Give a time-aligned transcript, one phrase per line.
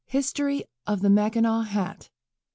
[0.07, 2.09] HISTORY OF THE MACKINAW HAT.
[2.09, 2.17] No.